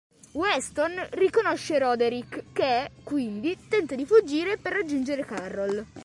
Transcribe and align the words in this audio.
Weston 0.31 1.09
riconosce 1.11 1.77
Roderick 1.77 2.45
che, 2.53 2.89
quindi, 3.03 3.55
tenta 3.69 3.93
di 3.93 4.03
fuggire 4.03 4.57
per 4.57 4.73
raggiungere 4.73 5.23
Carroll. 5.23 5.85